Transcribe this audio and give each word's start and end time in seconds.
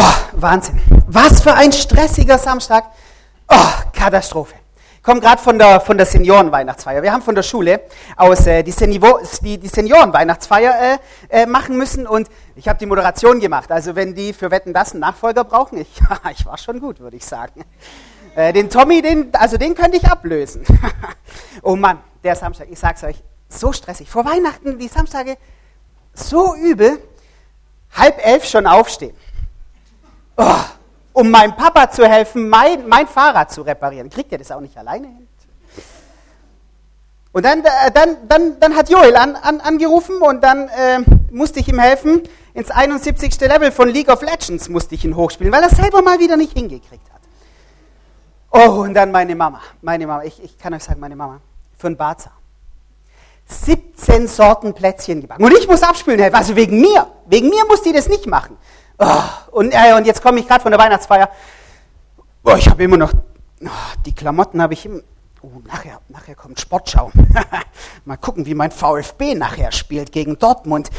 Oh, 0.00 0.40
Wahnsinn. 0.40 0.80
Was 1.08 1.42
für 1.42 1.54
ein 1.54 1.72
stressiger 1.72 2.38
Samstag. 2.38 2.84
Oh, 3.48 3.56
Katastrophe. 3.92 4.54
Ich 4.96 5.02
komme 5.02 5.20
gerade 5.20 5.42
von 5.42 5.58
der, 5.58 5.80
von 5.80 5.96
der 5.96 6.06
Seniorenweihnachtsfeier. 6.06 7.02
Wir 7.02 7.12
haben 7.12 7.22
von 7.22 7.34
der 7.34 7.42
Schule 7.42 7.80
aus 8.16 8.46
äh, 8.46 8.62
die, 8.62 8.70
Senivo, 8.70 9.18
die, 9.40 9.58
die 9.58 9.66
Seniorenweihnachtsfeier 9.66 10.98
äh, 11.30 11.42
äh, 11.42 11.46
machen 11.46 11.76
müssen 11.76 12.06
und 12.06 12.28
ich 12.54 12.68
habe 12.68 12.78
die 12.78 12.86
Moderation 12.86 13.40
gemacht. 13.40 13.72
Also 13.72 13.96
wenn 13.96 14.14
die 14.14 14.32
für 14.32 14.52
Wetten 14.52 14.72
das 14.72 14.92
einen 14.92 15.00
Nachfolger 15.00 15.42
brauchen, 15.42 15.78
ich, 15.78 16.00
ich 16.30 16.46
war 16.46 16.58
schon 16.58 16.78
gut, 16.78 17.00
würde 17.00 17.16
ich 17.16 17.26
sagen. 17.26 17.64
Äh, 18.36 18.52
den 18.52 18.70
Tommy, 18.70 19.02
den, 19.02 19.30
also 19.32 19.56
den 19.56 19.74
könnte 19.74 19.96
ich 19.96 20.08
ablösen. 20.08 20.64
oh 21.62 21.74
Mann, 21.74 21.98
der 22.22 22.36
Samstag, 22.36 22.68
ich 22.70 22.78
sag's 22.78 23.02
euch, 23.02 23.16
so 23.48 23.72
stressig. 23.72 24.08
Vor 24.08 24.24
Weihnachten, 24.24 24.78
die 24.78 24.86
Samstage, 24.86 25.38
so 26.14 26.54
übel, 26.54 27.00
halb 27.96 28.24
elf 28.24 28.44
schon 28.44 28.68
aufstehen. 28.68 29.16
Oh, 30.38 30.54
um 31.14 31.30
meinem 31.30 31.56
Papa 31.56 31.90
zu 31.90 32.06
helfen, 32.06 32.48
mein, 32.48 32.86
mein 32.86 33.08
Fahrrad 33.08 33.50
zu 33.50 33.62
reparieren. 33.62 34.08
Kriegt 34.08 34.30
er 34.30 34.38
das 34.38 34.52
auch 34.52 34.60
nicht 34.60 34.78
alleine 34.78 35.08
hin? 35.08 35.28
Und 37.32 37.44
dann, 37.44 37.64
äh, 37.64 37.90
dann, 37.92 38.16
dann, 38.28 38.60
dann 38.60 38.76
hat 38.76 38.88
Joel 38.88 39.16
an, 39.16 39.34
an, 39.36 39.60
angerufen 39.60 40.22
und 40.22 40.42
dann 40.42 40.68
äh, 40.68 41.00
musste 41.30 41.58
ich 41.60 41.68
ihm 41.68 41.78
helfen. 41.78 42.22
Ins 42.54 42.70
71. 42.70 43.38
Level 43.40 43.72
von 43.72 43.88
League 43.88 44.08
of 44.08 44.22
Legends 44.22 44.68
musste 44.68 44.94
ich 44.94 45.04
ihn 45.04 45.14
hochspielen, 45.14 45.52
weil 45.52 45.62
er 45.62 45.70
selber 45.70 46.02
mal 46.02 46.20
wieder 46.20 46.36
nicht 46.36 46.52
hingekriegt 46.52 47.12
hat. 47.12 47.20
Oh, 48.50 48.82
und 48.82 48.94
dann 48.94 49.10
meine 49.10 49.34
Mama. 49.34 49.60
Meine 49.82 50.06
Mama, 50.06 50.22
ich, 50.22 50.42
ich 50.42 50.56
kann 50.56 50.72
euch 50.72 50.84
sagen, 50.84 51.00
meine 51.00 51.16
Mama. 51.16 51.40
Für 51.76 51.88
ein 51.88 51.96
Barzer. 51.96 52.30
17 53.46 54.28
Sorten 54.28 54.72
Plätzchen 54.72 55.20
gebacken. 55.20 55.44
Und 55.44 55.52
ich 55.52 55.66
muss 55.66 55.82
abspülen 55.82 56.20
helfen. 56.20 56.36
Also 56.36 56.54
wegen 56.54 56.80
mir. 56.80 57.08
Wegen 57.26 57.48
mir 57.48 57.64
muss 57.66 57.82
die 57.82 57.92
das 57.92 58.08
nicht 58.08 58.26
machen. 58.26 58.56
Oh, 58.98 59.22
und, 59.52 59.72
äh, 59.72 59.94
und 59.96 60.06
jetzt 60.06 60.22
komme 60.22 60.40
ich 60.40 60.48
gerade 60.48 60.62
von 60.62 60.72
der 60.72 60.80
Weihnachtsfeier. 60.80 61.30
Oh, 62.42 62.54
ich 62.56 62.68
habe 62.68 62.82
immer 62.82 62.96
noch, 62.96 63.12
oh, 63.62 63.68
die 64.04 64.14
Klamotten 64.14 64.60
habe 64.60 64.74
ich 64.74 64.86
immer, 64.86 65.00
oh, 65.42 65.60
nachher, 65.66 66.00
nachher 66.08 66.34
kommt 66.34 66.60
Sportschau. 66.60 67.12
Mal 68.04 68.16
gucken, 68.16 68.46
wie 68.46 68.54
mein 68.54 68.72
VfB 68.72 69.34
nachher 69.34 69.70
spielt 69.70 70.10
gegen 70.10 70.38
Dortmund. 70.38 70.90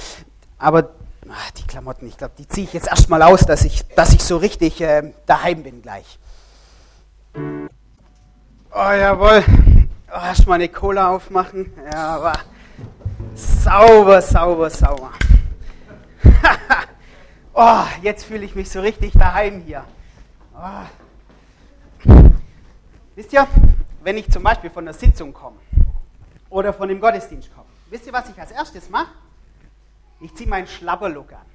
Aber 0.58 0.92
ach, 1.30 1.52
die 1.52 1.64
Klamotten, 1.64 2.08
ich 2.08 2.18
glaube, 2.18 2.34
die 2.38 2.48
ziehe 2.48 2.68
ich 2.68 2.74
jetzt 2.74 2.88
erstmal 2.88 3.22
aus, 3.22 3.42
dass 3.42 3.66
ich, 3.66 3.86
dass 3.90 4.14
ich 4.14 4.24
so 4.24 4.38
richtig 4.38 4.80
äh, 4.80 5.12
daheim 5.26 5.64
bin 5.64 5.82
gleich. 5.82 6.20
Oh, 8.72 8.92
jawohl. 8.92 9.44
Oh, 10.12 10.26
erstmal 10.26 10.56
eine 10.56 10.70
Cola 10.70 11.10
aufmachen. 11.10 11.74
Ja, 11.92 12.16
aber 12.16 12.34
sauber, 13.36 14.22
sauber, 14.22 14.70
sauber. 14.70 15.12
oh, 17.54 17.84
jetzt 18.02 18.26
fühle 18.26 18.46
ich 18.46 18.56
mich 18.56 18.70
so 18.70 18.82
richtig 18.82 19.14
daheim 19.14 19.62
hier. 19.62 19.84
Oh. 20.56 20.86
Wisst 23.16 23.34
ihr, 23.34 23.48
wenn 24.04 24.18
ich 24.18 24.30
zum 24.32 24.44
Beispiel 24.44 24.70
von 24.70 24.86
der 24.86 24.94
Sitzung 24.94 25.34
komme 25.34 25.58
oder 26.50 26.74
von 26.74 26.88
dem 26.88 27.00
Gottesdienst 27.00 27.54
komme, 27.54 27.68
wisst 27.90 28.08
ihr, 28.08 28.14
was 28.14 28.30
ich 28.30 28.40
als 28.40 28.52
erstes 28.52 28.90
mache? 28.90 29.12
Ich 30.22 30.34
ziehe 30.36 30.50
meinen 30.50 30.68
Schlapperlook 30.68 31.34
an. 31.34 31.46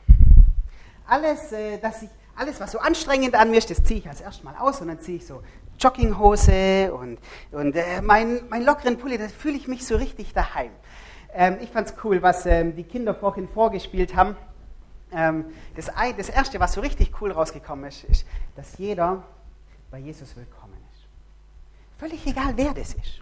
Alles, 1.06 1.52
äh, 1.52 1.78
dass 1.78 2.02
ich, 2.02 2.08
alles, 2.36 2.60
was 2.60 2.72
so 2.72 2.78
anstrengend 2.78 3.34
an 3.34 3.50
mir 3.50 3.58
ist, 3.58 3.70
das 3.70 3.82
ziehe 3.82 4.00
ich 4.00 4.08
als 4.08 4.20
erstes 4.20 4.42
mal 4.44 4.56
aus 4.58 4.80
und 4.80 4.88
dann 4.88 5.00
ziehe 5.00 5.18
ich 5.18 5.26
so 5.26 5.42
Jogginghose 5.78 6.92
und, 6.94 7.18
und 7.52 7.76
äh, 7.76 8.00
meinen 8.00 8.48
mein 8.48 8.64
lockeren 8.64 8.96
Pulli, 8.96 9.18
da 9.18 9.28
fühle 9.28 9.56
ich 9.56 9.68
mich 9.68 9.86
so 9.86 9.96
richtig 9.96 10.32
daheim. 10.32 10.70
Ähm, 11.32 11.58
ich 11.60 11.74
es 11.74 11.94
cool, 12.04 12.22
was 12.22 12.46
ähm, 12.46 12.76
die 12.76 12.84
Kinder 12.84 13.14
vorhin 13.14 13.48
vorgespielt 13.48 14.14
haben. 14.14 14.36
Ähm, 15.14 15.46
das, 15.76 15.90
das 16.16 16.28
Erste, 16.28 16.60
was 16.60 16.72
so 16.72 16.80
richtig 16.80 17.12
cool 17.20 17.32
rausgekommen 17.32 17.86
ist, 17.86 18.04
ist, 18.04 18.26
dass 18.56 18.78
jeder 18.78 19.22
bei 19.90 19.98
Jesus 19.98 20.36
willkommen 20.36 20.74
ist. 20.92 21.06
Völlig 21.98 22.26
egal, 22.26 22.52
wer 22.56 22.74
das 22.74 22.94
ist. 22.94 23.20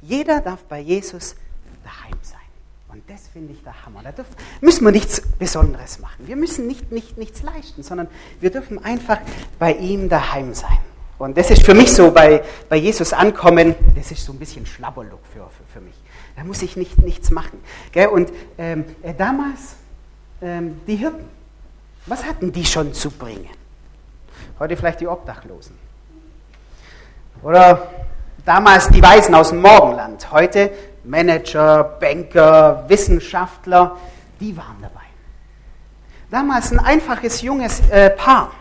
Jeder 0.00 0.40
darf 0.40 0.64
bei 0.64 0.80
Jesus 0.80 1.36
daheim 1.84 2.18
sein. 2.22 2.40
Und 2.88 3.02
das 3.10 3.28
finde 3.28 3.52
ich 3.52 3.62
der 3.62 3.84
Hammer. 3.84 4.02
Da 4.02 4.12
dürfen, 4.12 4.34
müssen 4.60 4.84
wir 4.84 4.92
nichts 4.92 5.20
Besonderes 5.20 5.98
machen. 5.98 6.26
Wir 6.26 6.36
müssen 6.36 6.66
nicht, 6.66 6.92
nicht, 6.92 7.18
nichts 7.18 7.42
leisten, 7.42 7.82
sondern 7.82 8.08
wir 8.40 8.50
dürfen 8.50 8.82
einfach 8.84 9.18
bei 9.58 9.74
ihm 9.74 10.08
daheim 10.08 10.54
sein. 10.54 10.78
Und 11.18 11.36
das 11.36 11.50
ist 11.50 11.64
für 11.64 11.74
mich 11.74 11.92
so, 11.92 12.10
bei, 12.10 12.42
bei 12.68 12.76
Jesus 12.76 13.12
ankommen, 13.12 13.74
das 13.94 14.10
ist 14.10 14.24
so 14.24 14.32
ein 14.32 14.38
bisschen 14.38 14.66
Schlabberlook 14.66 15.20
für, 15.32 15.48
für, 15.48 15.64
für 15.72 15.80
mich. 15.80 15.94
Da 16.36 16.44
muss 16.44 16.62
ich 16.62 16.76
nicht, 16.76 16.98
nichts 16.98 17.30
machen. 17.30 17.60
Gell? 17.92 18.08
Und 18.08 18.32
ähm, 18.58 18.84
äh, 19.02 19.14
damals, 19.14 19.76
ähm, 20.44 20.80
die 20.86 20.96
Hirten, 20.96 21.24
was 22.06 22.24
hatten 22.24 22.52
die 22.52 22.64
schon 22.64 22.92
zu 22.92 23.10
bringen? 23.10 23.48
Heute 24.58 24.76
vielleicht 24.76 25.00
die 25.00 25.08
Obdachlosen. 25.08 25.76
Oder 27.42 27.88
damals 28.44 28.88
die 28.88 29.02
Weisen 29.02 29.34
aus 29.34 29.48
dem 29.48 29.62
Morgenland. 29.62 30.30
Heute 30.30 30.70
Manager, 31.02 31.84
Banker, 31.98 32.84
Wissenschaftler, 32.88 33.96
die 34.38 34.56
waren 34.56 34.76
dabei. 34.80 35.00
Damals 36.30 36.72
ein 36.72 36.78
einfaches 36.78 37.42
junges 37.42 37.80
äh, 37.90 38.10
Paar. 38.10 38.52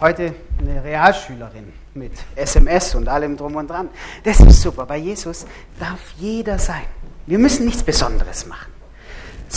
Heute 0.00 0.34
eine 0.58 0.82
Realschülerin 0.82 1.72
mit 1.94 2.12
SMS 2.34 2.94
und 2.94 3.08
allem 3.08 3.36
drum 3.36 3.56
und 3.56 3.68
dran. 3.68 3.88
Das 4.24 4.40
ist 4.40 4.62
super. 4.62 4.86
Bei 4.86 4.96
Jesus 4.96 5.46
darf 5.78 6.00
jeder 6.18 6.58
sein. 6.58 6.84
Wir 7.26 7.38
müssen 7.38 7.66
nichts 7.66 7.82
Besonderes 7.82 8.46
machen 8.46 8.79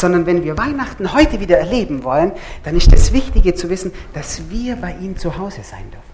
sondern 0.04 0.26
wenn 0.26 0.44
wir 0.44 0.58
Weihnachten 0.58 1.14
heute 1.14 1.40
wieder 1.40 1.58
erleben 1.58 2.04
wollen, 2.04 2.34
dann 2.66 2.76
ist 2.76 2.92
das 2.92 3.14
Wichtige 3.14 3.56
zu 3.56 3.70
wissen, 3.70 3.94
dass 4.14 4.50
wir 4.50 4.76
bei 4.76 4.94
ihm 5.00 5.18
zu 5.18 5.38
Hause 5.38 5.62
sein 5.64 5.90
dürfen. 5.92 6.14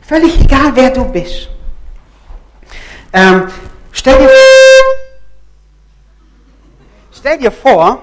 Völlig 0.00 0.40
egal, 0.40 0.74
wer 0.74 0.90
du 0.90 1.04
bist. 1.04 1.48
Ähm, 3.12 3.44
stell, 3.92 4.18
dir, 4.18 4.28
stell 7.12 7.38
dir 7.38 7.52
vor, 7.52 8.02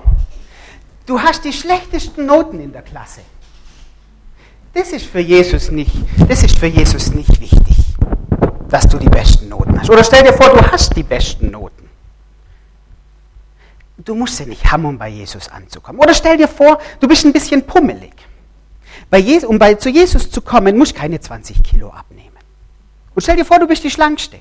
du 1.06 1.20
hast 1.20 1.44
die 1.44 1.52
schlechtesten 1.52 2.26
Noten 2.26 2.62
in 2.62 2.72
der 2.72 2.84
Klasse. 2.84 3.22
Das 4.74 4.94
ist 4.94 5.06
für 5.06 5.20
Jesus 5.20 5.70
nicht, 5.70 5.92
das 6.30 6.44
ist 6.44 6.58
für 6.58 6.68
Jesus 6.68 7.14
nicht 7.14 7.42
wichtig, 7.42 7.76
dass 8.70 8.88
du 8.88 8.98
die 8.98 9.10
besten 9.10 9.50
Noten 9.50 9.78
hast. 9.78 9.90
Oder 9.90 10.06
stell 10.06 10.24
dir 10.24 10.32
vor, 10.32 10.48
du 10.48 10.62
hast 10.72 10.96
die 10.96 11.04
besten 11.04 11.52
Noten 11.52 11.73
du 14.06 14.16
musst 14.16 14.38
sie 14.38 14.46
nicht 14.46 14.72
haben, 14.72 14.86
um 14.86 14.98
bei 14.98 15.10
Jesus 15.10 15.48
anzukommen. 15.50 16.02
Oder 16.02 16.14
stell 16.14 16.38
dir 16.38 16.48
vor, 16.48 16.80
du 17.00 17.08
bist 17.08 17.26
ein 17.26 17.34
bisschen 17.34 17.66
pummelig. 17.66 18.14
Bei 19.10 19.18
Jesus, 19.18 19.50
um 19.50 19.60
bei, 19.60 19.76
zu 19.76 19.90
Jesus 19.90 20.30
zu 20.30 20.42
kommen, 20.42 20.78
musst 20.78 20.96
du 20.96 21.00
keine 21.00 21.20
20 21.20 21.64
Kilo 21.64 21.90
abnehmen. 21.90 22.38
Und 23.16 23.22
stell 23.22 23.36
dir 23.36 23.46
vor, 23.46 23.60
du 23.60 23.68
bist 23.68 23.84
die 23.84 23.92
Schlankste. 23.92 24.40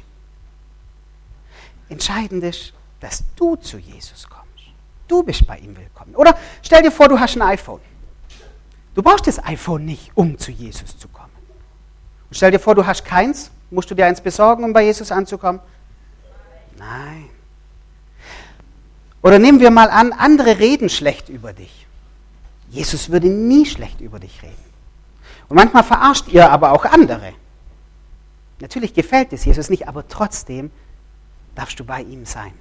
Entscheidend 1.89 2.43
ist, 2.45 2.73
dass 3.00 3.25
du 3.37 3.56
zu 3.56 3.78
Jesus 3.78 4.28
kommst. 4.28 4.43
Du 5.09 5.23
bist 5.23 5.47
bei 5.47 5.59
ihm 5.59 5.77
willkommen. 5.77 6.15
Oder 6.15 6.39
stell 6.62 6.83
dir 6.83 6.91
vor, 6.91 7.09
du 7.09 7.21
hast 7.21 7.37
ein 7.37 7.43
iPhone. 7.43 7.81
Du 8.94 9.03
brauchst 9.03 9.27
das 9.27 9.44
iPhone 9.44 9.84
nicht, 9.84 10.11
um 10.15 10.39
zu 10.39 10.50
Jesus 10.50 10.99
zu 10.99 11.09
kommen. 11.09 11.33
Und 12.31 12.37
stell 12.37 12.50
dir 12.50 12.59
vor, 12.59 12.75
du 12.75 12.87
hast 12.87 13.05
keins. 13.05 13.50
Musst 13.71 13.91
du 13.91 13.94
dir 13.94 14.06
eins 14.06 14.21
besorgen, 14.21 14.65
um 14.65 14.73
bei 14.73 14.84
Jesus 14.84 15.11
anzukommen? 15.12 15.61
Nein. 16.79 17.29
Oder 19.22 19.38
nehmen 19.38 19.60
wir 19.60 19.71
mal 19.71 19.88
an, 19.88 20.12
andere 20.12 20.59
reden 20.59 20.88
schlecht 20.88 21.28
über 21.28 21.53
dich. 21.53 21.87
Jesus 22.71 23.10
würde 23.10 23.28
nie 23.28 23.66
schlecht 23.66 24.00
über 24.00 24.19
dich 24.19 24.43
reden. 24.43 24.55
Und 25.49 25.56
manchmal 25.56 25.84
verarscht 25.84 26.28
ihr 26.28 26.50
aber 26.50 26.72
auch 26.72 26.84
andere. 26.84 27.32
Natürlich 28.61 28.94
gefällt 28.94 29.32
es 29.32 29.44
Jesus 29.44 29.71
nicht, 29.71 29.88
aber 29.88 30.06
trotzdem 30.09 30.71
darfst 31.55 31.78
du 31.78 31.84
bei 31.84 32.03
ihm 32.03 32.25
sein. 32.25 32.53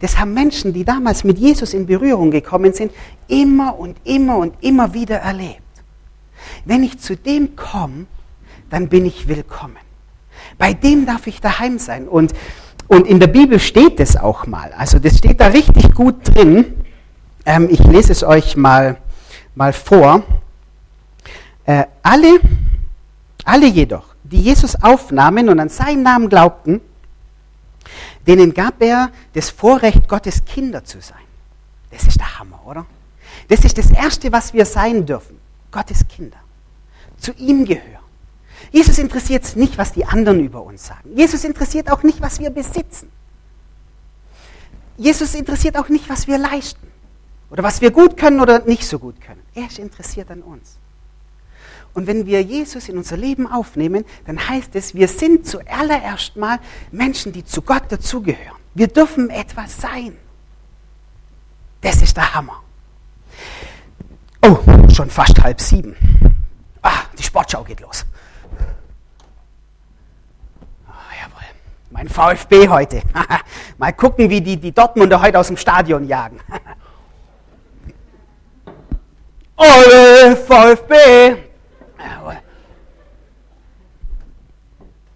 Das 0.00 0.18
haben 0.18 0.32
Menschen, 0.32 0.72
die 0.72 0.84
damals 0.84 1.24
mit 1.24 1.38
Jesus 1.38 1.74
in 1.74 1.86
Berührung 1.86 2.30
gekommen 2.30 2.72
sind, 2.72 2.92
immer 3.28 3.78
und 3.78 3.96
immer 4.04 4.38
und 4.38 4.54
immer 4.62 4.94
wieder 4.94 5.16
erlebt. 5.16 5.60
Wenn 6.64 6.82
ich 6.82 6.98
zu 6.98 7.16
dem 7.16 7.56
komme, 7.56 8.06
dann 8.70 8.88
bin 8.88 9.04
ich 9.04 9.28
willkommen. 9.28 9.76
Bei 10.58 10.72
dem 10.72 11.06
darf 11.06 11.26
ich 11.26 11.40
daheim 11.40 11.78
sein. 11.78 12.08
Und 12.08 12.32
und 12.88 13.06
in 13.06 13.18
der 13.18 13.26
Bibel 13.26 13.58
steht 13.58 14.00
es 14.00 14.16
auch 14.16 14.46
mal. 14.46 14.72
Also 14.76 14.98
das 14.98 15.18
steht 15.18 15.40
da 15.40 15.48
richtig 15.48 15.94
gut 15.94 16.16
drin. 16.34 16.84
Ähm, 17.44 17.68
ich 17.70 17.80
lese 17.80 18.12
es 18.12 18.22
euch 18.22 18.56
mal, 18.56 18.96
mal 19.54 19.72
vor. 19.72 20.22
Äh, 21.64 21.84
alle, 22.02 22.40
alle 23.44 23.66
jedoch, 23.66 24.14
die 24.22 24.40
Jesus 24.40 24.76
aufnahmen 24.82 25.48
und 25.48 25.58
an 25.58 25.68
seinen 25.68 26.02
Namen 26.02 26.28
glaubten, 26.28 26.80
denen 28.26 28.54
gab 28.54 28.82
er 28.82 29.10
das 29.32 29.50
Vorrecht, 29.50 30.08
Gottes 30.08 30.44
Kinder 30.44 30.84
zu 30.84 31.00
sein. 31.00 31.18
Das 31.90 32.04
ist 32.04 32.18
der 32.18 32.38
Hammer, 32.38 32.60
oder? 32.66 32.86
Das 33.48 33.60
ist 33.60 33.78
das 33.78 33.90
Erste, 33.90 34.32
was 34.32 34.52
wir 34.52 34.66
sein 34.66 35.06
dürfen. 35.06 35.38
Gottes 35.70 36.06
Kinder. 36.08 36.38
Zu 37.18 37.32
ihm 37.34 37.64
gehören. 37.64 38.05
Jesus 38.72 38.98
interessiert 38.98 39.44
es 39.44 39.56
nicht, 39.56 39.78
was 39.78 39.92
die 39.92 40.04
anderen 40.04 40.40
über 40.40 40.62
uns 40.62 40.86
sagen. 40.86 41.16
Jesus 41.16 41.44
interessiert 41.44 41.90
auch 41.90 42.02
nicht, 42.02 42.20
was 42.20 42.40
wir 42.40 42.50
besitzen. 42.50 43.10
Jesus 44.96 45.34
interessiert 45.34 45.76
auch 45.76 45.88
nicht, 45.88 46.08
was 46.08 46.26
wir 46.26 46.38
leisten 46.38 46.86
oder 47.50 47.62
was 47.62 47.80
wir 47.80 47.90
gut 47.90 48.16
können 48.16 48.40
oder 48.40 48.60
nicht 48.60 48.86
so 48.86 48.98
gut 48.98 49.20
können. 49.20 49.42
Er 49.54 49.66
ist 49.66 49.78
interessiert 49.78 50.30
an 50.30 50.42
uns. 50.42 50.78
Und 51.96 52.06
wenn 52.06 52.26
wir 52.26 52.42
Jesus 52.42 52.90
in 52.90 52.98
unser 52.98 53.16
Leben 53.16 53.50
aufnehmen, 53.50 54.04
dann 54.26 54.48
heißt 54.48 54.74
es, 54.74 54.94
wir 54.94 55.08
sind 55.08 55.46
zuallererst 55.46 56.36
mal 56.36 56.58
Menschen, 56.90 57.32
die 57.32 57.44
zu 57.44 57.62
Gott 57.62 57.84
dazugehören. 57.88 58.58
Wir 58.74 58.88
dürfen 58.88 59.30
etwas 59.30 59.80
sein. 59.80 60.16
Das 61.80 62.02
ist 62.02 62.16
der 62.16 62.34
Hammer. 62.34 62.62
Oh, 64.42 64.58
schon 64.92 65.08
fast 65.08 65.42
halb 65.42 65.60
sieben. 65.60 65.96
Ah, 66.82 67.04
die 67.18 67.22
Sportschau 67.22 67.64
geht 67.64 67.80
los. 67.80 68.04
Oh, 70.86 71.12
jawohl. 71.18 71.46
Mein 71.90 72.08
VfB 72.08 72.68
heute. 72.68 73.02
Mal 73.78 73.92
gucken, 73.92 74.28
wie 74.28 74.40
die, 74.40 74.56
die 74.56 74.72
Dortmunder 74.72 75.20
heute 75.20 75.38
aus 75.38 75.46
dem 75.48 75.56
Stadion 75.56 76.06
jagen. 76.06 76.40
Ole 79.56 80.36
VfB! 80.36 81.42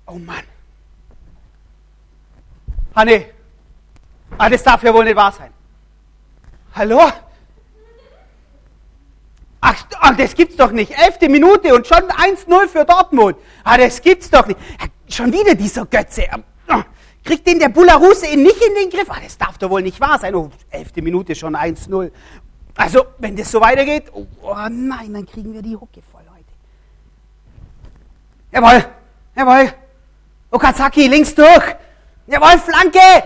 Oh 0.07 0.19
Mann. 0.19 0.43
Hanne, 2.97 3.27
ah, 4.37 4.49
das 4.49 4.63
darf 4.65 4.83
ja 4.83 4.93
wohl 4.93 5.05
nicht 5.05 5.15
wahr 5.15 5.31
sein. 5.31 5.53
Hallo? 6.75 7.13
Ach, 9.61 9.85
das 10.17 10.35
gibt's 10.35 10.57
doch 10.57 10.73
nicht. 10.73 10.91
Elfte 10.99 11.29
Minute 11.29 11.73
und 11.75 11.87
schon 11.87 12.03
1-0 12.11 12.69
für 12.69 12.85
Dortmund. 12.85 13.37
Ah, 13.63 13.79
das 13.79 14.03
gibt's 14.03 14.31
doch 14.31 14.47
nicht. 14.47 14.59
Schon 15.09 15.33
wieder 15.33 15.55
dieser 15.55 15.87
Götze. 15.87 16.27
Ah, 16.71 16.85
kriegt 17.25 17.47
den 17.47 17.59
der 17.59 17.69
Bularuse 17.69 18.27
nicht 18.37 18.63
in 18.63 18.75
den 18.75 18.91
Griff? 18.91 19.11
Ah, 19.11 19.19
das 19.23 19.37
darf 19.37 19.59
doch 19.59 19.69
wohl 19.69 19.83
nicht 19.83 20.01
wahr 20.01 20.19
sein. 20.19 20.35
Oh, 20.35 20.51
elfte 20.71 21.03
Minute 21.03 21.35
schon 21.35 21.57
1-0. 21.57 22.11
Also, 22.77 23.07
wenn 23.19 23.37
das 23.37 23.51
so 23.51 23.61
weitergeht, 23.61 24.05
oh, 24.13 24.27
oh 24.43 24.55
nein, 24.71 25.13
dann 25.13 25.27
kriegen 25.27 25.53
wir 25.53 25.63
die 25.63 25.77
Hucke 25.77 26.01
voll 26.11 26.23
heute. 26.31 26.45
Jawohl, 28.53 28.87
jawohl. 29.37 29.75
Okazaki, 30.51 31.09
links 31.09 31.35
durch. 31.35 31.77
Jawohl, 32.27 32.59
Flanke. 32.59 33.25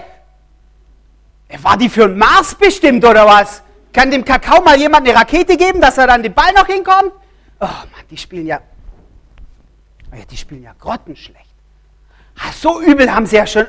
War 1.62 1.76
die 1.76 1.88
für 1.88 2.08
den 2.08 2.18
Mars 2.18 2.54
bestimmt 2.54 3.04
oder 3.04 3.26
was? 3.26 3.62
Kann 3.92 4.10
dem 4.10 4.24
Kakao 4.24 4.60
mal 4.60 4.76
jemand 4.76 5.06
eine 5.06 5.16
Rakete 5.16 5.56
geben, 5.56 5.80
dass 5.80 5.98
er 5.98 6.08
dann 6.08 6.22
den 6.22 6.34
Ball 6.34 6.52
noch 6.52 6.66
hinkommt? 6.66 7.12
Oh 7.60 7.66
Mann, 7.66 8.04
die 8.10 8.16
spielen 8.16 8.46
ja, 8.46 8.60
oh 10.10 10.16
ja 10.16 10.24
die 10.24 10.36
spielen 10.36 10.62
ja 10.64 10.72
grottenschlecht. 10.76 11.53
So 12.60 12.80
übel 12.80 13.12
haben 13.12 13.26
sie 13.26 13.36
ja 13.36 13.46
schon. 13.46 13.66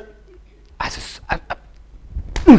Also, 0.78 1.00
äh, 1.28 2.52
äh, 2.52 2.58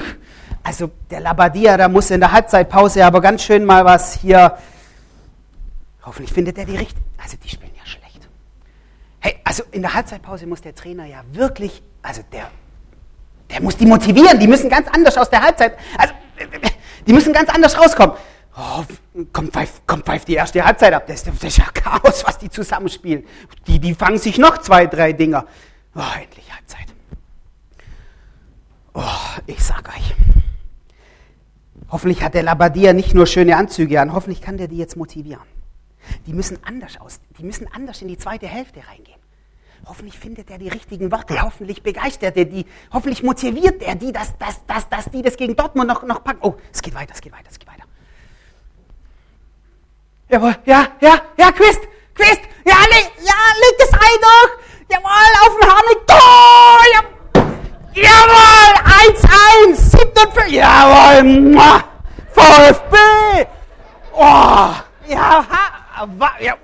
also 0.63 0.91
der 1.09 1.21
Labadia, 1.21 1.77
da 1.77 1.87
muss 1.87 2.11
in 2.11 2.19
der 2.19 2.31
Halbzeitpause 2.31 3.05
aber 3.05 3.21
ganz 3.21 3.43
schön 3.43 3.65
mal 3.65 3.85
was 3.85 4.19
hier. 4.19 4.57
Hoffentlich 6.03 6.33
findet 6.33 6.57
er 6.57 6.65
die 6.65 6.77
richtige. 6.77 7.01
Also 7.17 7.37
die 7.43 7.49
spielen 7.49 7.71
ja 7.77 7.85
schlecht. 7.85 8.27
Hey, 9.19 9.39
also 9.43 9.63
in 9.71 9.81
der 9.81 9.93
Halbzeitpause 9.93 10.45
muss 10.45 10.61
der 10.61 10.75
Trainer 10.75 11.05
ja 11.05 11.23
wirklich, 11.31 11.81
also 12.01 12.21
der 12.31 12.49
der 13.49 13.61
muss 13.61 13.77
die 13.77 13.85
motivieren, 13.85 14.39
die 14.39 14.47
müssen 14.47 14.69
ganz 14.69 14.87
anders 14.89 15.17
aus 15.17 15.29
der 15.29 15.41
Halbzeit, 15.41 15.77
also 15.97 16.13
die 17.05 17.13
müssen 17.13 17.33
ganz 17.33 17.49
anders 17.49 17.79
rauskommen. 17.79 18.15
Oh, 18.57 18.83
kommt, 19.31 19.53
pfeif, 19.53 19.81
kommt 19.85 20.05
pfeif 20.05 20.25
die 20.25 20.33
erste 20.33 20.65
Halbzeit 20.65 20.91
ab. 20.91 21.05
Das, 21.07 21.23
das 21.23 21.43
ist 21.43 21.57
ja 21.57 21.65
Chaos, 21.73 22.25
was 22.25 22.39
die 22.39 22.49
zusammenspielen. 22.49 23.23
Die, 23.67 23.79
die 23.79 23.93
fangen 23.93 24.17
sich 24.17 24.39
noch 24.39 24.57
zwei, 24.57 24.87
drei 24.87 25.13
Dinger. 25.13 25.45
Oh, 25.97 26.21
endlich 26.21 26.53
Halbzeit. 26.53 26.85
Oh, 28.93 29.01
ich 29.47 29.63
sag 29.63 29.89
euch. 29.89 30.13
Hoffentlich 31.89 32.21
hat 32.21 32.35
der 32.35 32.43
Labadia 32.43 32.93
nicht 32.93 33.15
nur 33.15 33.25
schöne 33.25 33.57
Anzüge 33.57 33.99
an, 33.99 34.13
hoffentlich 34.13 34.41
kann 34.41 34.57
der 34.57 34.67
die 34.67 34.77
jetzt 34.77 34.95
motivieren. 34.95 35.47
Die 36.27 36.33
müssen 36.33 36.59
anders 36.63 37.01
aus, 37.01 37.19
die 37.39 37.43
müssen 37.43 37.67
anders 37.73 38.01
in 38.01 38.09
die 38.09 38.17
zweite 38.17 38.45
Hälfte 38.45 38.81
reingehen. 38.87 39.19
Hoffentlich 39.85 40.19
findet 40.19 40.51
er 40.51 40.59
die 40.59 40.67
richtigen 40.67 41.11
Worte, 41.11 41.41
hoffentlich 41.41 41.81
begeistert 41.81 42.37
er 42.37 42.45
die, 42.45 42.65
hoffentlich 42.93 43.23
motiviert 43.23 43.81
er 43.81 43.95
die, 43.95 44.11
dass, 44.11 44.37
dass, 44.37 44.65
dass, 44.67 44.87
dass 44.89 45.05
die 45.05 45.23
das 45.23 45.35
gegen 45.35 45.55
Dortmund 45.55 45.87
noch, 45.87 46.03
noch 46.03 46.23
packen. 46.23 46.39
Oh, 46.41 46.55
es 46.71 46.81
geht 46.81 46.93
weiter, 46.93 47.13
es 47.15 47.21
geht 47.21 47.31
weiter, 47.31 47.49
es 47.49 47.57
geht 47.57 47.67
weiter. 47.67 47.83
Jawohl, 50.29 50.55
ja, 50.65 50.87
ja, 51.01 51.21
ja, 51.37 51.51
Quist, 51.51 51.81
Quist, 52.13 52.41
ja, 52.65 52.75
leg, 52.91 53.11
ja, 53.19 53.33
leg 53.61 53.75
das 53.79 53.93
Ei 53.93 54.17
durch. 54.19 54.66
Jawohl, 54.89 55.33
auf 55.43 55.53
den 55.59 55.69
Harnik, 55.69 56.07
Tor, 56.07 56.79
ja, 56.93 57.01
jawohl, 57.93 58.73
1-1, 59.65 59.75
7 59.75 60.53
jawohl, 60.53 61.59
VfB, 62.33 62.95
oh, 64.13 64.69
ja, 65.07 65.45
ha, 65.49 66.07
ja, 66.39 66.55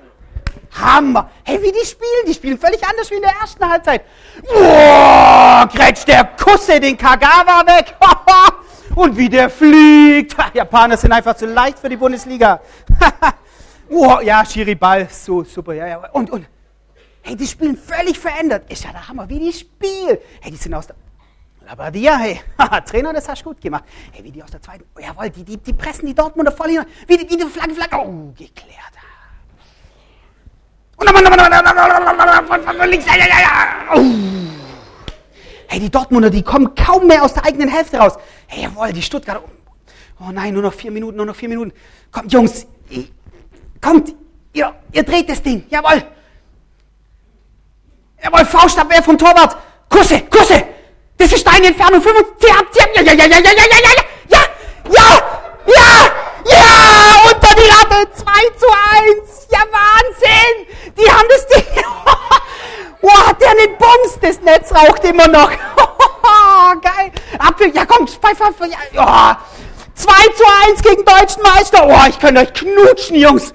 Hammer. 0.80 1.30
Hey, 1.44 1.62
wie 1.62 1.72
die 1.72 1.86
spielen. 1.86 2.25
Die 2.28 2.34
spielen 2.34 2.58
völlig 2.58 2.86
anders 2.88 3.10
wie 3.12 3.16
in 3.16 3.22
der 3.22 3.34
ersten 3.40 3.68
Halbzeit. 3.68 4.04
Boah, 4.48 5.69
grätscht 5.74 6.08
der 6.08 6.26
Kusse 6.26 6.80
den 6.80 6.98
Kagawa 6.98 7.66
weg. 7.66 7.96
Und 8.96 9.18
wie 9.18 9.30
der 9.30 9.50
fliegt. 9.50 10.36
Japaner 10.54 10.98
sind 10.98 11.12
einfach 11.12 11.36
zu 11.36 11.46
leicht 11.46 11.80
für 11.80 11.90
die 11.90 11.98
Bundesliga. 11.98 12.60
oh, 13.90 14.19
ja, 14.22 14.46
Schiriball, 14.46 15.08
so 15.10 15.44
super. 15.44 15.74
Ja, 15.74 15.88
ja. 15.88 15.98
Und, 16.12 16.30
und, 16.30 16.46
hey, 17.24 17.36
die 17.36 17.48
spielen 17.48 17.78
völlig 17.78 18.20
verändert. 18.20 18.72
Ist 18.72 18.84
ja 18.84 18.92
der 18.92 19.08
Hammer, 19.08 19.28
wie 19.28 19.40
die 19.40 19.52
spielen. 19.52 20.18
Hey, 20.42 20.52
die 20.52 20.58
sind 20.58 20.74
aus 20.74 20.88
der... 20.88 20.96
Labadia, 21.66 22.18
hey, 22.18 22.42
Trainer, 22.86 23.14
das 23.14 23.30
hast 23.30 23.42
du 23.42 23.46
gut 23.46 23.62
gemacht. 23.62 23.86
Hey, 24.12 24.22
wie 24.24 24.31
die 24.31 24.44
aus 24.44 24.52
der 24.52 24.62
zweiten... 24.62 24.84
Oh, 24.96 25.00
jawohl, 25.00 25.30
die, 25.30 25.46
die, 25.46 25.58
die 25.58 25.74
pressen 25.74 26.06
die 26.06 26.14
Dortmunder 26.14 26.52
voll 26.52 26.70
hin. 26.70 26.86
Wie 27.08 27.18
die, 27.18 27.30
wie 27.30 27.38
die 27.38 27.46
Flagge, 27.46 27.74
Flagge. 27.74 27.98
Oh, 27.98 28.34
geklärt. 28.38 28.94
Hey, 35.68 35.80
die 35.80 35.90
Dortmunder, 35.90 36.30
die 36.30 36.44
kommen 36.44 36.76
kaum 36.76 37.08
mehr 37.08 37.24
aus 37.24 37.34
der 37.34 37.46
eigenen 37.46 37.69
Hälfte 37.69 37.98
raus. 37.98 38.14
Hey, 38.48 38.64
jawohl, 38.64 38.92
die 38.92 39.02
Stuttgarter. 39.02 39.44
Oh 40.19 40.31
nein, 40.31 40.54
nur 40.54 40.64
noch 40.64 40.74
vier 40.74 40.92
Minuten, 40.92 41.18
nur 41.18 41.26
noch 41.26 41.36
vier 41.36 41.50
Minuten. 41.50 41.74
Kommt, 42.12 42.31
Jungs, 42.31 42.68
kommt, 43.81 44.14
ihr, 44.54 44.76
ihr 44.92 45.04
dreht 45.04 45.30
das 45.30 45.42
Ding, 45.42 45.66
jawohl. 45.69 46.04
Jawohl, 48.24 48.46
Faustabwehr 48.46 49.04
vom 49.04 49.18
Torwart. 49.18 49.58
Kusse, 49.90 50.22
Kusse. 50.22 50.64
Das 51.18 51.31
ist 51.31 51.46
deine 51.46 51.68
Entfernung. 51.68 52.02
25, 52.02 52.86
ja, 52.96 53.02
ja, 53.02 53.14
ja, 53.14 53.14
ja, 53.14 53.25
ja, 53.25 53.40
ja, 53.40 53.52
ja, 53.52 53.66
ja, 53.66 53.92
ja, 54.30 54.40
ja, 54.90 55.22
ja, 55.66 56.10
ja, 56.46 57.31
unter 57.31 57.56
die 57.56 57.68
Latte, 57.68 58.12
2 58.12 58.24
zu 58.58 58.66
1. 58.66 59.48
Ja, 59.52 59.60
Wahnsinn. 59.72 60.94
Die 60.97 61.09
haben 61.12 61.28
das 61.30 61.47
Ding. 61.47 61.83
Boah, 63.02 63.28
hat 63.28 63.42
der 63.42 63.50
einen 63.50 63.78
Bums, 63.78 64.18
das 64.21 64.40
Netz 64.42 64.71
raucht 64.74 65.04
immer 65.04 65.28
noch. 65.28 65.52
Geil. 66.81 67.12
Apfel, 67.38 67.76
ja 67.76 67.86
komm, 67.86 68.07
pfeif, 68.07 68.38
pfeif, 68.38 68.56
ja. 68.62 68.78
ja. 68.94 69.38
2 69.95 70.12
zu 70.12 70.44
1 70.69 70.81
gegen 70.81 71.06
deutschen 71.06 71.44
Meister. 71.44 71.86
Oh, 71.86 72.09
ich 72.09 72.18
könnte 72.19 72.42
euch 72.42 72.54
knutschen, 72.54 73.18
Jungs. 73.18 73.54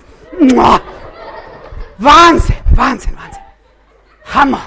Wahnsinn, 1.99 2.57
Wahnsinn. 2.75 3.18
Hammer. 4.35 4.61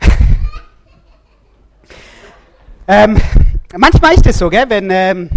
ähm, 2.88 3.20
manchmal 3.76 4.14
ist 4.14 4.26
es 4.26 4.38
so, 4.38 4.48
gell, 4.48 4.68
wenn, 4.68 4.90
ähm, 4.90 5.30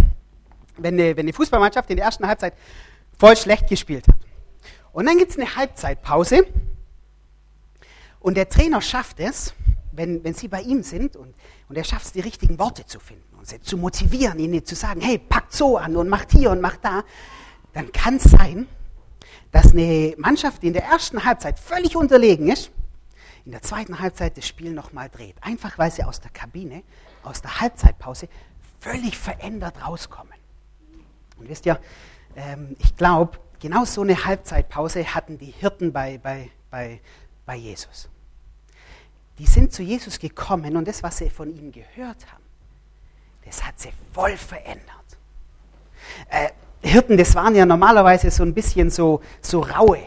wenn, 0.76 0.94
eine, 0.94 1.16
wenn 1.16 1.24
eine 1.24 1.32
Fußballmannschaft 1.32 1.90
in 1.90 1.96
der 1.96 2.06
ersten 2.06 2.26
Halbzeit 2.26 2.54
voll 3.18 3.36
schlecht 3.36 3.68
gespielt 3.68 4.06
hat. 4.08 4.16
Und 4.92 5.06
dann 5.06 5.18
gibt 5.18 5.32
es 5.32 5.38
eine 5.38 5.56
Halbzeitpause 5.56 6.46
und 8.20 8.36
der 8.36 8.48
Trainer 8.48 8.80
schafft 8.80 9.20
es, 9.20 9.54
wenn, 9.92 10.24
wenn 10.24 10.34
Sie 10.34 10.48
bei 10.48 10.62
ihm 10.62 10.82
sind 10.82 11.16
und, 11.16 11.34
und 11.68 11.76
er 11.76 11.84
schafft 11.84 12.06
es, 12.06 12.12
die 12.12 12.20
richtigen 12.20 12.58
Worte 12.58 12.86
zu 12.86 13.00
finden 13.00 13.36
und 13.38 13.46
sie 13.46 13.60
zu 13.60 13.76
motivieren, 13.76 14.38
ihnen 14.38 14.64
zu 14.64 14.74
sagen, 14.74 15.00
hey, 15.00 15.18
packt 15.18 15.52
so 15.52 15.76
an 15.78 15.96
und 15.96 16.08
macht 16.08 16.32
hier 16.32 16.50
und 16.50 16.60
macht 16.60 16.84
da, 16.84 17.04
dann 17.72 17.92
kann 17.92 18.16
es 18.16 18.24
sein, 18.24 18.66
dass 19.56 19.72
eine 19.72 20.14
Mannschaft, 20.18 20.62
die 20.62 20.66
in 20.66 20.74
der 20.74 20.84
ersten 20.84 21.24
Halbzeit 21.24 21.58
völlig 21.58 21.96
unterlegen 21.96 22.48
ist, 22.48 22.70
in 23.46 23.52
der 23.52 23.62
zweiten 23.62 24.00
Halbzeit 24.00 24.36
das 24.36 24.46
Spiel 24.46 24.70
nochmal 24.70 25.08
dreht. 25.08 25.34
Einfach 25.40 25.78
weil 25.78 25.90
sie 25.90 26.04
aus 26.04 26.20
der 26.20 26.30
Kabine, 26.30 26.82
aus 27.22 27.40
der 27.40 27.58
Halbzeitpause 27.58 28.28
völlig 28.80 29.16
verändert 29.16 29.82
rauskommen. 29.82 30.34
Und 31.38 31.48
wisst 31.48 31.64
ihr, 31.64 31.80
ähm, 32.36 32.76
ich 32.80 32.98
glaube, 32.98 33.38
genau 33.58 33.86
so 33.86 34.02
eine 34.02 34.26
Halbzeitpause 34.26 35.14
hatten 35.14 35.38
die 35.38 35.52
Hirten 35.52 35.90
bei, 35.90 36.18
bei, 36.18 36.50
bei, 36.70 37.00
bei 37.46 37.56
Jesus. 37.56 38.10
Die 39.38 39.46
sind 39.46 39.72
zu 39.72 39.82
Jesus 39.82 40.18
gekommen 40.18 40.76
und 40.76 40.86
das, 40.86 41.02
was 41.02 41.16
sie 41.16 41.30
von 41.30 41.48
ihm 41.56 41.72
gehört 41.72 42.30
haben, 42.30 42.44
das 43.46 43.64
hat 43.64 43.80
sie 43.80 43.92
voll 44.12 44.36
verändert. 44.36 45.16
Hirten, 46.86 47.16
das 47.16 47.34
waren 47.34 47.54
ja 47.54 47.66
normalerweise 47.66 48.30
so 48.30 48.42
ein 48.42 48.54
bisschen 48.54 48.90
so, 48.90 49.20
so 49.40 49.60
raue, 49.60 49.98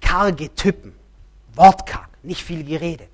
karge 0.00 0.54
Typen, 0.54 0.92
wortkarg, 1.54 2.08
nicht 2.22 2.42
viel 2.42 2.64
geredet. 2.64 3.08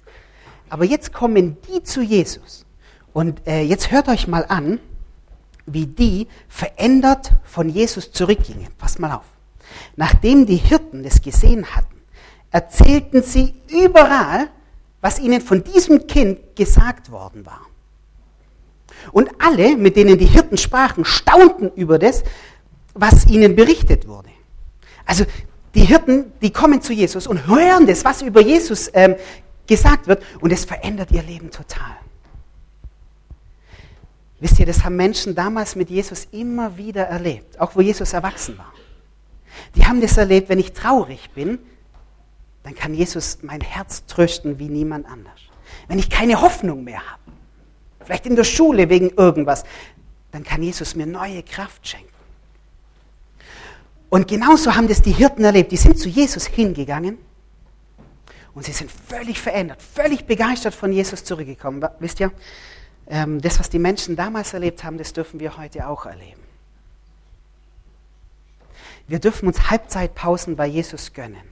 Aber 0.69 0.85
jetzt 0.85 1.13
kommen 1.13 1.57
die 1.69 1.83
zu 1.83 2.03
Jesus. 2.03 2.65
Und 3.13 3.47
äh, 3.47 3.63
jetzt 3.63 3.91
hört 3.91 4.09
euch 4.09 4.27
mal 4.27 4.45
an, 4.49 4.81
wie 5.67 5.87
die 5.87 6.29
verändert 6.49 7.33
von 7.45 7.69
Jesus 7.69 8.13
zurückgingen. 8.13 8.69
Passt 8.79 8.99
mal 8.99 9.13
auf. 9.13 9.25
Nachdem 9.97 10.47
die 10.47 10.57
Hirten 10.57 11.03
das 11.03 11.23
gesehen 11.23 11.75
hatten, 11.75 12.01
erzählten 12.51 13.23
sie 13.23 13.55
überall, 13.69 14.49
was 15.01 15.19
ihnen 15.19 15.41
von 15.41 15.65
diesem 15.65 16.07
Kind 16.07 16.57
gesagt 16.57 17.11
worden 17.11 17.47
war. 17.47 17.61
Und 19.13 19.31
alle, 19.39 19.77
mit 19.77 19.97
denen 19.97 20.19
die 20.19 20.27
Hirten 20.27 20.57
sprachen, 20.57 21.05
staunten 21.05 21.71
über 21.75 21.99
das, 21.99 22.25
was 22.95 23.27
ihnen 23.27 23.57
berichtet 23.57 24.07
wurde. 24.09 24.31
Also 25.05 25.25
die 25.75 25.85
Hirten, 25.85 26.33
die 26.41 26.51
kommen 26.51 26.81
zu 26.81 26.93
Jesus 26.93 27.27
und 27.27 27.47
hören 27.47 27.87
das, 27.87 28.05
was 28.05 28.23
über 28.23 28.41
Jesus 28.41 28.91
ähm, 28.95 29.17
gesagt 29.67 30.07
wird, 30.07 30.23
und 30.41 30.53
es 30.53 30.65
verändert 30.65 31.11
ihr 31.11 31.23
Leben 31.23 31.51
total. 31.51 31.97
Wisst 34.41 34.59
ihr, 34.59 34.67
das 34.67 34.85
haben 34.85 34.97
Menschen 34.97 35.35
damals 35.35 35.75
mit 35.75 35.91
Jesus 35.91 36.29
immer 36.31 36.77
wieder 36.77 37.05
erlebt, 37.05 37.59
auch 37.61 37.75
wo 37.77 37.81
Jesus 37.81 38.13
erwachsen 38.13 38.59
war. 38.59 38.73
Die 39.75 39.87
haben 39.87 40.01
das 40.01 40.17
erlebt, 40.17 40.49
wenn 40.49 40.59
ich 40.59 40.73
traurig 40.73 41.31
bin, 41.35 41.59
dann 42.63 42.75
kann 42.75 42.95
Jesus 42.95 43.39
mein 43.43 43.61
Herz 43.61 44.05
trösten 44.07 44.59
wie 44.59 44.69
niemand 44.69 45.07
anders. 45.07 45.41
Wenn 45.89 45.99
ich 45.99 46.11
keine 46.11 46.41
Hoffnung 46.41 46.85
mehr 46.85 47.01
habe, 47.11 47.23
vielleicht 48.05 48.27
in 48.27 48.37
der 48.37 48.45
Schule 48.45 48.89
wegen 48.89 49.11
irgendwas, 49.11 49.65
dann 50.31 50.45
kann 50.45 50.63
Jesus 50.63 50.95
mir 50.95 51.07
neue 51.07 51.43
Kraft 51.43 51.87
schenken. 51.87 52.14
Und 54.15 54.29
genauso 54.29 54.77
haben 54.77 54.87
das 54.87 55.03
die 55.03 55.11
Hirten 55.11 55.43
erlebt. 55.43 55.73
Die 55.73 55.77
sind 55.77 55.99
zu 55.99 56.09
Jesus 56.09 56.47
hingegangen 56.47 57.19
und 58.55 58.65
sie 58.65 58.71
sind 58.71 58.89
völlig 58.89 59.41
verändert, 59.41 59.83
völlig 59.83 60.25
begeistert 60.25 60.73
von 60.73 60.93
Jesus 60.93 61.25
zurückgekommen. 61.25 61.85
Wisst 61.99 62.21
ihr, 62.21 62.31
ähm, 63.09 63.41
das, 63.41 63.59
was 63.59 63.71
die 63.71 63.81
Menschen 63.81 64.15
damals 64.15 64.55
erlebt 64.55 64.85
haben, 64.85 64.99
das 64.99 65.15
dürfen 65.15 65.41
wir 65.41 65.57
heute 65.57 65.89
auch 65.89 66.07
erleben. 66.07 66.41
Wir 69.09 69.19
dürfen 69.19 69.49
uns 69.49 69.69
Halbzeitpausen 69.69 70.55
bei 70.55 70.67
Jesus 70.69 71.13
gönnen. 71.13 71.43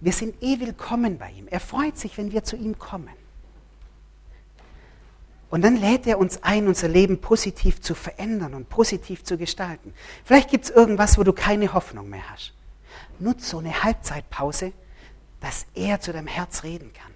Wir 0.00 0.12
sind 0.12 0.42
eh 0.42 0.58
willkommen 0.58 1.18
bei 1.18 1.30
ihm. 1.30 1.46
Er 1.46 1.60
freut 1.60 1.96
sich, 1.96 2.18
wenn 2.18 2.32
wir 2.32 2.42
zu 2.42 2.56
ihm 2.56 2.80
kommen. 2.80 3.14
Und 5.50 5.62
dann 5.62 5.76
lädt 5.76 6.06
er 6.06 6.18
uns 6.18 6.42
ein, 6.42 6.68
unser 6.68 6.88
Leben 6.88 7.20
positiv 7.20 7.80
zu 7.80 7.94
verändern 7.94 8.54
und 8.54 8.68
positiv 8.68 9.24
zu 9.24 9.38
gestalten. 9.38 9.94
Vielleicht 10.24 10.50
gibt 10.50 10.66
es 10.66 10.70
irgendwas, 10.70 11.18
wo 11.18 11.22
du 11.22 11.32
keine 11.32 11.72
Hoffnung 11.72 12.10
mehr 12.10 12.30
hast. 12.30 12.52
Nutz 13.18 13.48
so 13.48 13.58
eine 13.58 13.82
Halbzeitpause, 13.82 14.72
dass 15.40 15.66
er 15.74 16.00
zu 16.00 16.12
deinem 16.12 16.26
Herz 16.26 16.64
reden 16.64 16.92
kann. 16.92 17.12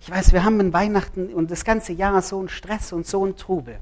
Ich 0.00 0.10
weiß, 0.10 0.32
wir 0.32 0.44
haben 0.44 0.60
in 0.60 0.72
Weihnachten 0.72 1.32
und 1.32 1.50
das 1.50 1.64
ganze 1.64 1.92
Jahr 1.92 2.20
so 2.22 2.38
einen 2.38 2.48
Stress 2.48 2.92
und 2.92 3.06
so 3.06 3.24
einen 3.24 3.36
Trubel. 3.36 3.78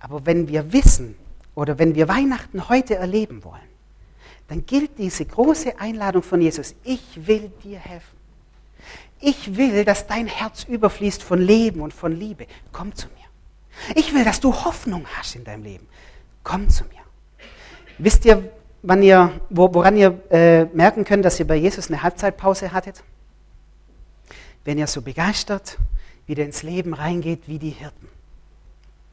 Aber 0.00 0.26
wenn 0.26 0.48
wir 0.48 0.72
wissen 0.72 1.16
oder 1.54 1.78
wenn 1.78 1.94
wir 1.94 2.08
Weihnachten 2.08 2.68
heute 2.68 2.96
erleben 2.96 3.44
wollen, 3.44 3.60
dann 4.48 4.66
gilt 4.66 4.98
diese 4.98 5.24
große 5.24 5.78
Einladung 5.80 6.22
von 6.22 6.40
Jesus, 6.40 6.74
ich 6.84 7.26
will 7.26 7.50
dir 7.62 7.78
helfen. 7.78 8.23
Ich 9.26 9.56
will, 9.56 9.86
dass 9.86 10.06
dein 10.06 10.26
Herz 10.26 10.64
überfließt 10.64 11.22
von 11.22 11.40
Leben 11.40 11.80
und 11.80 11.94
von 11.94 12.12
Liebe. 12.12 12.46
Komm 12.72 12.94
zu 12.94 13.06
mir. 13.08 13.94
Ich 13.94 14.12
will, 14.12 14.22
dass 14.22 14.38
du 14.38 14.52
Hoffnung 14.52 15.06
hast 15.16 15.34
in 15.34 15.44
deinem 15.44 15.64
Leben. 15.64 15.86
Komm 16.42 16.68
zu 16.68 16.84
mir. 16.84 17.00
Wisst 17.96 18.26
ihr, 18.26 18.52
wann 18.82 19.02
ihr, 19.02 19.32
woran 19.48 19.96
ihr 19.96 20.20
äh, 20.30 20.66
merken 20.66 21.04
könnt, 21.04 21.24
dass 21.24 21.40
ihr 21.40 21.46
bei 21.46 21.56
Jesus 21.56 21.88
eine 21.88 22.02
Halbzeitpause 22.02 22.72
hattet? 22.72 23.02
Wenn 24.62 24.76
ihr 24.76 24.86
so 24.86 25.00
begeistert 25.00 25.78
wieder 26.26 26.44
ins 26.44 26.62
Leben 26.62 26.92
reingeht 26.92 27.48
wie 27.48 27.58
die 27.58 27.70
Hirten. 27.70 28.08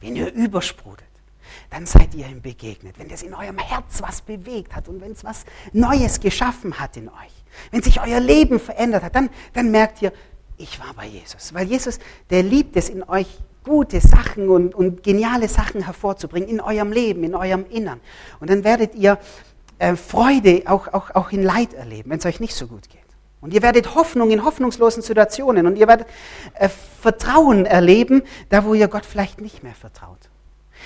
Wenn 0.01 0.17
ihr 0.17 0.33
übersprudelt 0.33 1.07
dann 1.69 1.85
seid 1.85 2.13
ihr 2.15 2.27
ihm 2.27 2.41
begegnet. 2.41 2.97
Wenn 2.99 3.09
das 3.09 3.23
in 3.23 3.33
eurem 3.33 3.57
Herz 3.57 4.01
was 4.01 4.21
bewegt 4.21 4.75
hat 4.75 4.87
und 4.87 5.01
wenn 5.01 5.11
es 5.11 5.23
was 5.23 5.45
Neues 5.73 6.19
geschaffen 6.19 6.79
hat 6.79 6.97
in 6.97 7.09
euch, 7.09 7.43
wenn 7.71 7.81
sich 7.81 8.01
euer 8.01 8.19
Leben 8.19 8.59
verändert 8.59 9.03
hat, 9.03 9.15
dann, 9.15 9.29
dann 9.53 9.71
merkt 9.71 10.01
ihr, 10.01 10.13
ich 10.57 10.79
war 10.79 10.93
bei 10.93 11.07
Jesus. 11.07 11.53
Weil 11.53 11.67
Jesus, 11.67 11.99
der 12.29 12.43
liebt 12.43 12.75
es 12.75 12.89
in 12.89 13.03
euch, 13.03 13.27
gute 13.63 14.01
Sachen 14.01 14.49
und, 14.49 14.73
und 14.73 15.03
geniale 15.03 15.47
Sachen 15.47 15.85
hervorzubringen 15.85 16.49
in 16.49 16.61
eurem 16.61 16.91
Leben, 16.91 17.23
in 17.23 17.35
eurem 17.35 17.65
Innern. 17.69 17.99
Und 18.39 18.49
dann 18.49 18.63
werdet 18.63 18.95
ihr 18.95 19.19
äh, 19.77 19.95
Freude 19.95 20.63
auch, 20.65 20.87
auch, 20.87 21.13
auch 21.13 21.31
in 21.31 21.43
Leid 21.43 21.73
erleben, 21.73 22.09
wenn 22.09 22.19
es 22.19 22.25
euch 22.25 22.39
nicht 22.39 22.55
so 22.55 22.67
gut 22.67 22.89
geht. 22.89 22.99
Und 23.39 23.53
ihr 23.53 23.61
werdet 23.61 23.95
Hoffnung 23.95 24.29
in 24.29 24.43
hoffnungslosen 24.45 25.01
Situationen 25.01 25.65
und 25.65 25.75
ihr 25.75 25.87
werdet 25.87 26.07
äh, 26.53 26.69
Vertrauen 26.69 27.65
erleben, 27.65 28.23
da 28.49 28.63
wo 28.65 28.73
ihr 28.73 28.87
Gott 28.87 29.05
vielleicht 29.05 29.41
nicht 29.41 29.63
mehr 29.63 29.73
vertraut. 29.73 30.30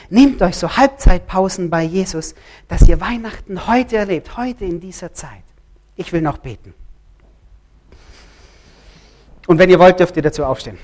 Nehmt 0.10 0.42
euch 0.42 0.56
so 0.56 0.78
Halbzeitpausen 0.78 1.70
bei 1.70 1.84
Jesus, 1.84 2.36
dass 2.68 2.88
ihr 2.88 3.02
Weihnachten 3.02 3.68
heute 3.68 3.98
erlebt, 3.98 4.38
heute 4.38 4.66
in 4.66 4.80
dieser 4.80 5.14
Zeit. 5.14 5.44
Ich 5.96 6.14
will 6.14 6.22
noch 6.22 6.38
beten. 6.38 6.74
Und 9.48 9.60
wenn 9.60 9.70
ihr 9.70 9.80
wollt, 9.80 10.00
dürft 10.00 10.16
ihr 10.18 10.24
dazu 10.24 10.44
aufstehen. 10.44 10.78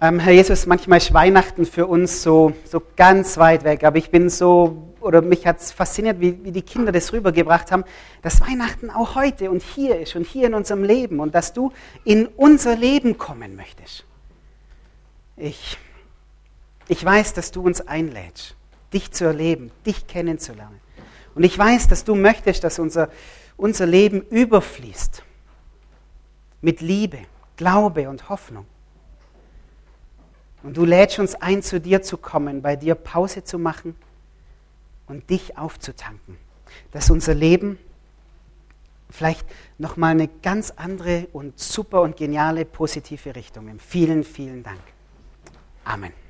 Ähm, 0.00 0.18
Herr 0.18 0.32
Jesus, 0.34 0.66
manchmal 0.66 0.98
ist 0.98 1.14
Weihnachten 1.14 1.64
für 1.64 1.86
uns 1.86 2.22
so, 2.22 2.52
so 2.64 2.82
ganz 2.94 3.38
weit 3.38 3.64
weg, 3.64 3.84
aber 3.84 3.96
ich 3.96 4.10
bin 4.10 4.28
so 4.28 4.93
oder 5.04 5.20
mich 5.20 5.46
hat 5.46 5.60
es 5.60 5.70
fasziniert, 5.70 6.18
wie, 6.18 6.42
wie 6.44 6.50
die 6.50 6.62
Kinder 6.62 6.90
das 6.90 7.12
rübergebracht 7.12 7.70
haben, 7.70 7.84
dass 8.22 8.40
Weihnachten 8.40 8.90
auch 8.90 9.14
heute 9.14 9.50
und 9.50 9.62
hier 9.62 10.00
ist 10.00 10.16
und 10.16 10.26
hier 10.26 10.46
in 10.46 10.54
unserem 10.54 10.82
Leben 10.82 11.20
und 11.20 11.34
dass 11.34 11.52
du 11.52 11.72
in 12.04 12.26
unser 12.26 12.74
Leben 12.74 13.18
kommen 13.18 13.54
möchtest. 13.54 14.04
Ich, 15.36 15.78
ich 16.88 17.04
weiß, 17.04 17.34
dass 17.34 17.50
du 17.50 17.62
uns 17.62 17.82
einlädst, 17.82 18.56
dich 18.92 19.12
zu 19.12 19.26
erleben, 19.26 19.70
dich 19.84 20.06
kennenzulernen. 20.06 20.80
Und 21.34 21.44
ich 21.44 21.56
weiß, 21.58 21.88
dass 21.88 22.04
du 22.04 22.14
möchtest, 22.14 22.64
dass 22.64 22.78
unser, 22.78 23.10
unser 23.56 23.86
Leben 23.86 24.22
überfließt 24.22 25.22
mit 26.62 26.80
Liebe, 26.80 27.18
Glaube 27.56 28.08
und 28.08 28.30
Hoffnung. 28.30 28.64
Und 30.62 30.78
du 30.78 30.86
lädst 30.86 31.18
uns 31.18 31.34
ein, 31.34 31.62
zu 31.62 31.78
dir 31.78 32.00
zu 32.00 32.16
kommen, 32.16 32.62
bei 32.62 32.74
dir 32.74 32.94
Pause 32.94 33.44
zu 33.44 33.58
machen 33.58 33.94
und 35.06 35.28
dich 35.30 35.58
aufzutanken, 35.58 36.36
dass 36.92 37.10
unser 37.10 37.34
Leben 37.34 37.78
vielleicht 39.10 39.46
nochmal 39.78 40.12
eine 40.12 40.28
ganz 40.28 40.72
andere 40.72 41.28
und 41.32 41.58
super 41.58 42.02
und 42.02 42.16
geniale 42.16 42.64
positive 42.64 43.36
Richtung 43.36 43.66
nimmt. 43.66 43.82
Vielen, 43.82 44.24
vielen 44.24 44.62
Dank. 44.62 44.80
Amen. 45.84 46.23